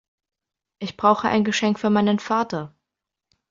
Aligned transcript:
Ich 0.79 0.97
brauche 0.97 1.27
ein 1.29 1.43
Geschenk 1.43 1.77
für 1.77 1.91
meinen 1.91 2.17
Vater. 2.17 2.75